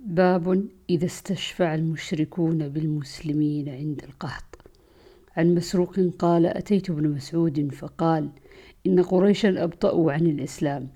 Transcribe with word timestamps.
باب 0.00 0.68
إذا 0.90 1.06
استشفع 1.06 1.74
المشركون 1.74 2.68
بالمسلمين 2.68 3.68
عند 3.68 4.02
القحط. 4.04 4.58
عن 5.36 5.54
مسروق 5.54 6.00
قال 6.18 6.46
أتيت 6.46 6.90
ابن 6.90 7.08
مسعود 7.08 7.74
فقال 7.74 8.30
إن 8.86 9.02
قريشا 9.02 9.64
أبطأوا 9.64 10.12
عن 10.12 10.26
الإسلام. 10.26 10.88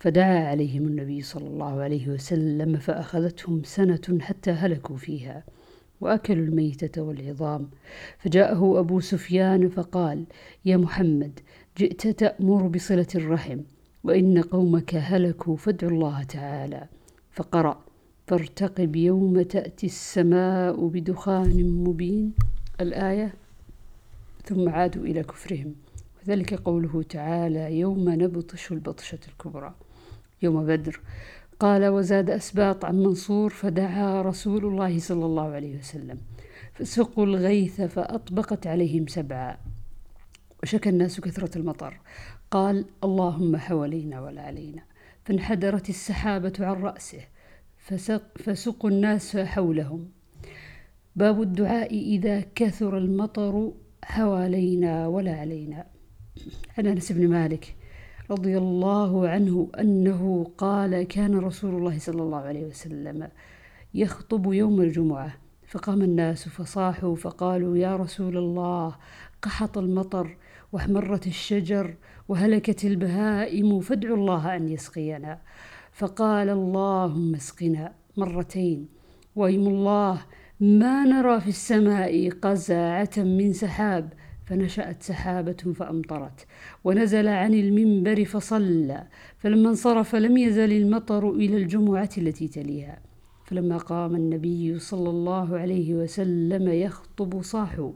فدعا 0.00 0.48
عليهم 0.48 0.86
النبي 0.86 1.22
صلى 1.22 1.46
الله 1.46 1.80
عليه 1.80 2.08
وسلم 2.08 2.76
فأخذتهم 2.76 3.62
سنة 3.64 4.18
حتى 4.20 4.50
هلكوا 4.50 4.96
فيها 4.96 5.44
وأكلوا 6.00 6.44
الميتة 6.44 7.02
والعظام. 7.02 7.70
فجاءه 8.18 8.78
أبو 8.80 9.00
سفيان 9.00 9.68
فقال 9.68 10.24
يا 10.64 10.76
محمد 10.76 11.40
جئت 11.78 12.06
تأمر 12.08 12.66
بصلة 12.66 13.08
الرحم 13.14 13.60
وإن 14.04 14.42
قومك 14.42 14.94
هلكوا 14.94 15.56
فادعوا 15.56 15.92
الله 15.92 16.22
تعالى. 16.22 16.88
فقرأ 17.30 17.89
فارتقب 18.30 18.96
يوم 18.96 19.42
تأتي 19.42 19.86
السماء 19.86 20.86
بدخان 20.86 21.84
مبين. 21.84 22.32
الآية 22.80 23.34
ثم 24.44 24.68
عادوا 24.68 25.04
إلى 25.04 25.22
كفرهم. 25.22 25.74
وذلك 26.22 26.54
قوله 26.54 27.02
تعالى 27.02 27.78
يوم 27.78 28.08
نبطش 28.08 28.72
البطشة 28.72 29.18
الكبرى 29.28 29.74
يوم 30.42 30.66
بدر. 30.66 31.00
قال 31.60 31.86
وزاد 31.88 32.30
أسباط 32.30 32.84
عن 32.84 32.94
منصور 33.02 33.50
فدعا 33.50 34.22
رسول 34.22 34.64
الله 34.64 34.98
صلى 34.98 35.24
الله 35.26 35.48
عليه 35.48 35.78
وسلم 35.78 36.18
فسقوا 36.74 37.24
الغيث 37.24 37.80
فأطبقت 37.80 38.66
عليهم 38.66 39.06
سبعا. 39.06 39.56
وشكى 40.62 40.88
الناس 40.88 41.20
كثرة 41.20 41.58
المطر. 41.58 42.00
قال 42.50 42.84
اللهم 43.04 43.56
حوالينا 43.56 44.20
ولا 44.20 44.42
علينا. 44.42 44.82
فانحدرت 45.24 45.88
السحابة 45.88 46.52
عن 46.60 46.82
رأسه. 46.82 47.20
فسقوا 48.34 48.90
الناس 48.90 49.36
حولهم. 49.36 50.08
باب 51.16 51.42
الدعاء 51.42 51.94
إذا 51.94 52.40
كثر 52.54 52.98
المطر 52.98 53.72
حوالينا 54.04 55.06
ولا 55.06 55.34
علينا. 55.34 55.86
عن 56.78 56.86
أنس 56.86 57.12
بن 57.12 57.28
مالك 57.28 57.74
رضي 58.30 58.58
الله 58.58 59.28
عنه 59.28 59.68
أنه 59.80 60.52
قال 60.58 61.02
كان 61.02 61.38
رسول 61.38 61.74
الله 61.74 61.98
صلى 61.98 62.22
الله 62.22 62.38
عليه 62.38 62.64
وسلم 62.66 63.28
يخطب 63.94 64.52
يوم 64.52 64.80
الجمعة 64.80 65.34
فقام 65.66 66.02
الناس 66.02 66.48
فصاحوا 66.48 67.16
فقالوا 67.16 67.76
يا 67.76 67.96
رسول 67.96 68.36
الله 68.36 68.96
قحط 69.42 69.78
المطر 69.78 70.36
واحمرت 70.72 71.26
الشجر 71.26 71.94
وهلكت 72.28 72.84
البهائم 72.84 73.80
فادعوا 73.80 74.16
الله 74.16 74.56
أن 74.56 74.68
يسقينا. 74.68 75.38
فقال 75.92 76.48
اللهم 76.48 77.34
اسقنا 77.34 77.92
مرتين. 78.16 78.88
ويم 79.36 79.68
الله 79.68 80.20
ما 80.60 81.04
نرى 81.04 81.40
في 81.40 81.48
السماء 81.48 82.30
قزاعة 82.30 83.10
من 83.16 83.52
سحاب 83.52 84.12
فنشأت 84.46 85.02
سحابة 85.02 85.52
فأمطرت. 85.74 86.46
ونزل 86.84 87.28
عن 87.28 87.54
المنبر 87.54 88.24
فصلى 88.24 89.06
فلما 89.38 89.68
انصرف 89.68 90.14
لم 90.14 90.36
يزل 90.36 90.72
المطر 90.72 91.30
إلى 91.30 91.56
الجمعة 91.56 92.10
التي 92.18 92.48
تليها. 92.48 92.98
فلما 93.44 93.76
قام 93.76 94.16
النبي 94.16 94.78
صلى 94.78 95.10
الله 95.10 95.58
عليه 95.58 95.94
وسلم 95.94 96.68
يخطب 96.68 97.42
صاحوا 97.42 97.92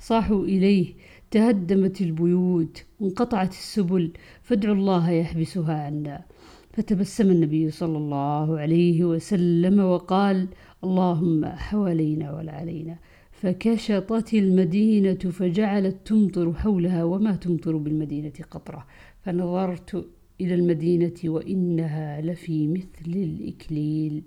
صاحوا 0.00 0.44
إليه 0.44 0.94
تهدمت 1.30 2.00
البيوت 2.00 2.84
وانقطعت 3.00 3.50
السبل 3.50 4.12
فادعوا 4.42 4.74
الله 4.74 5.10
يحبسها 5.10 5.74
عنا. 5.86 6.24
فتبسم 6.72 7.30
النبي 7.30 7.70
صلى 7.70 7.98
الله 7.98 8.58
عليه 8.58 9.04
وسلم 9.04 9.80
وقال 9.80 10.48
اللهم 10.84 11.44
حوالينا 11.44 12.34
ولا 12.36 12.52
علينا 12.52 12.98
فكشطت 13.32 14.34
المدينة 14.34 15.14
فجعلت 15.14 15.96
تمطر 16.04 16.52
حولها 16.52 17.04
وما 17.04 17.36
تمطر 17.36 17.76
بالمدينة 17.76 18.32
قطرة. 18.50 18.86
فنظرت 19.22 20.06
إلى 20.40 20.54
المدينة 20.54 21.14
وإنها 21.24 22.20
لفي 22.20 22.68
مثل 22.68 23.06
الإكليل. 23.06 24.22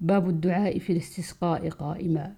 باب 0.00 0.28
الدعاء 0.28 0.78
في 0.78 0.92
الاستسقاء 0.92 1.68
قائما. 1.68 2.34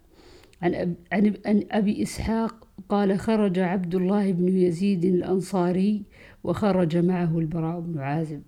عن, 0.63 0.75
أب 0.75 0.95
عن, 1.13 1.35
عن 1.47 1.65
أبي 1.71 2.03
إسحاق 2.03 2.69
قال 2.93 3.19
خرج 3.19 3.59
عبد 3.59 3.95
الله 3.95 4.33
بن 4.33 4.49
يزيد 4.49 5.05
الأنصاري 5.05 6.03
وخرج 6.45 6.97
معه 6.97 7.39
البراء 7.39 7.81
بن 7.81 7.99
عازب. 7.99 8.43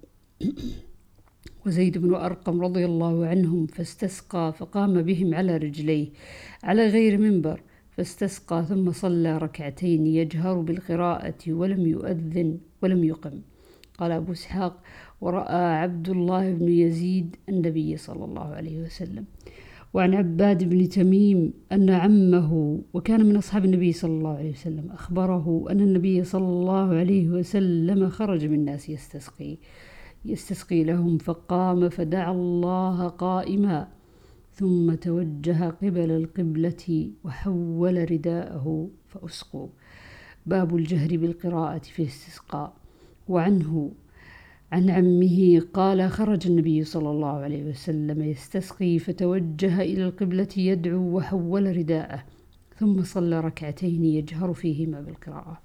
وزيد 1.67 1.99
بن 1.99 2.15
أرقم 2.15 2.61
رضي 2.61 2.85
الله 2.85 3.27
عنهم 3.27 3.67
فاستسقى 3.67 4.55
فقام 4.59 5.03
بهم 5.03 5.35
على 5.35 5.57
رجليه 5.57 6.09
على 6.65 6.87
غير 6.87 7.19
منبر 7.19 7.61
فاستسقى 7.91 8.65
ثم 8.69 8.93
صلى 8.93 9.39
ركعتين 9.39 10.07
يجهر 10.07 10.61
بالقراءة 10.61 11.43
ولم 11.49 11.87
يؤذن 11.87 12.59
ولم 12.83 13.05
يقم. 13.05 13.41
قال 13.99 14.13
أبو 14.13 14.33
إسحاق 14.33 14.83
ورأى 15.21 15.65
عبد 15.83 16.09
الله 16.09 16.53
بن 16.53 16.69
يزيد 16.69 17.37
النبي 17.49 17.97
صلى 17.97 18.25
الله 18.25 18.55
عليه 18.55 18.83
وسلم. 18.83 19.25
وعن 19.95 20.15
عباد 20.15 20.65
بن 20.65 20.89
تميم 20.89 21.53
أن 21.73 21.91
عمه 21.91 22.81
وكان 22.95 23.27
من 23.27 23.37
أصحاب 23.37 23.65
النبي 23.65 23.93
صلى 23.93 24.11
الله 24.11 24.37
عليه 24.37 24.51
وسلم 24.51 24.91
أخبره 24.91 25.65
أن 25.71 25.81
النبي 25.81 26.25
صلى 26.25 26.47
الله 26.47 26.95
عليه 26.95 27.29
وسلم 27.29 28.09
خرج 28.09 28.47
من 28.47 28.55
الناس 28.55 28.89
يستسقي 28.89 29.59
يستسقي 30.25 30.85
لهم 30.85 31.19
فقام 31.19 31.89
فدعا 31.89 32.33
الله 32.33 33.09
قائما 33.09 33.89
ثم 34.53 34.95
توجه 34.95 35.69
قبل 35.71 36.11
القبلة 36.11 37.11
وحول 37.25 38.11
رداءه 38.11 38.89
فأسقوا. 39.07 39.69
باب 40.47 40.77
الجهر 40.77 41.17
بالقراءة 41.17 41.79
في 41.79 42.03
الاستسقاء 42.03 42.73
وعنه 43.29 43.93
عن 44.75 44.91
عمه 44.91 45.63
قال 45.75 46.11
خرج 46.11 46.47
النبي 46.47 46.85
صلى 46.85 47.11
الله 47.11 47.29
عليه 47.29 47.65
وسلم 47.65 48.23
يستسقي 48.23 48.99
فتوجه 48.99 49.81
إلى 49.81 50.05
القبلة 50.05 50.49
يدعو 50.57 51.17
وحول 51.17 51.77
رداءه 51.77 52.25
ثم 52.77 53.03
صلى 53.03 53.41
ركعتين 53.41 54.05
يجهر 54.05 54.53
فيهما 54.53 55.01
بالقراءة. 55.01 55.61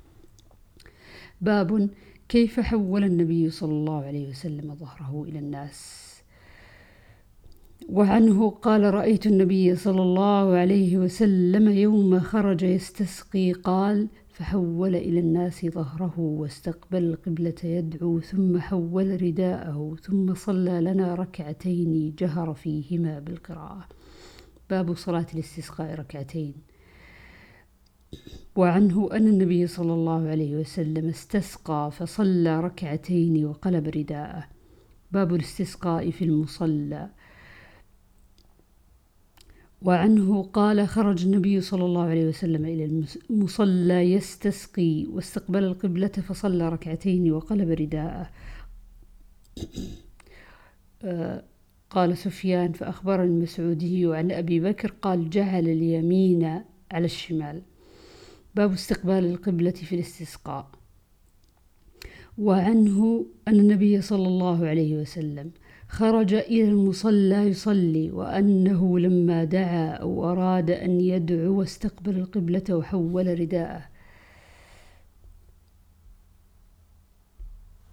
باب 1.41 1.89
كيف 2.29 2.59
حول 2.59 3.03
النبي 3.03 3.49
صلى 3.49 3.71
الله 3.71 4.03
عليه 4.03 4.29
وسلم 4.29 4.75
ظهره 4.75 5.25
إلى 5.29 5.39
الناس؟ 5.39 6.09
وعنه 7.89 8.49
قال 8.49 8.93
رأيت 8.93 9.27
النبي 9.27 9.75
صلى 9.75 10.01
الله 10.01 10.55
عليه 10.55 10.97
وسلم 10.97 11.69
يوم 11.69 12.19
خرج 12.19 12.63
يستسقي 12.63 13.51
قال 13.51 14.07
فحول 14.39 14.95
إلى 14.95 15.19
الناس 15.19 15.65
ظهره 15.65 16.19
واستقبل 16.19 17.03
القبلة 17.03 17.55
يدعو 17.63 18.19
ثم 18.19 18.59
حول 18.59 19.21
رداءه 19.21 19.95
ثم 20.03 20.33
صلى 20.33 20.81
لنا 20.81 21.15
ركعتين 21.15 22.15
جهر 22.19 22.53
فيهما 22.53 23.19
بالقراءة. 23.19 23.87
باب 24.69 24.95
صلاة 24.95 25.25
الاستسقاء 25.33 25.95
ركعتين. 25.95 26.53
وعنه 28.55 29.09
أن 29.11 29.27
النبي 29.27 29.67
صلى 29.67 29.93
الله 29.93 30.27
عليه 30.27 30.55
وسلم 30.55 31.09
استسقى 31.09 31.91
فصلى 31.91 32.59
ركعتين 32.59 33.45
وقلب 33.45 33.87
رداءه. 33.87 34.47
باب 35.11 35.35
الاستسقاء 35.35 36.11
في 36.11 36.25
المصلى. 36.25 37.09
وعنه 39.81 40.43
قال 40.43 40.87
خرج 40.87 41.25
النبي 41.25 41.61
صلى 41.61 41.85
الله 41.85 42.03
عليه 42.03 42.27
وسلم 42.27 42.65
إلى 42.65 43.05
المصلى 43.29 44.13
يستسقي 44.13 45.05
واستقبل 45.05 45.63
القبلة 45.63 46.07
فصلى 46.07 46.69
ركعتين 46.69 47.31
وقلب 47.31 47.69
رداءه. 47.69 48.29
آه، 51.03 51.43
قال 51.89 52.17
سفيان 52.17 52.71
فأخبر 52.71 53.23
المسعودي 53.23 54.05
عن 54.05 54.31
أبي 54.31 54.59
بكر 54.59 54.91
قال 55.01 55.29
جعل 55.29 55.67
اليمين 55.67 56.61
على 56.91 57.05
الشمال. 57.05 57.61
باب 58.55 58.71
استقبال 58.71 59.25
القبلة 59.25 59.71
في 59.71 59.95
الاستسقاء. 59.95 60.71
وعنه 62.37 63.25
أن 63.47 63.59
النبي 63.59 64.01
صلى 64.01 64.27
الله 64.27 64.67
عليه 64.67 64.95
وسلم 64.97 65.51
خرج 65.89 66.33
إلى 66.33 66.63
المصلى 66.63 67.35
يصلي 67.35 68.11
وأنه 68.11 68.99
لما 68.99 69.43
دعا 69.43 69.89
أو 69.91 70.31
أراد 70.31 70.71
أن 70.71 71.01
يدعو 71.01 71.59
واستقبل 71.59 72.17
القبلة 72.17 72.63
وحول 72.69 73.39
رداءه. 73.39 73.81